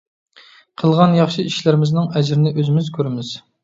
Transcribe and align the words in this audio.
قىلغان 0.83 1.13
ياخشى 1.19 1.47
ئىشلىرىمىزنىڭ 1.51 2.11
ئەجرىنى 2.17 2.59
ئۆزىمىز 2.59 2.95
كۆرىمىز. 3.01 3.37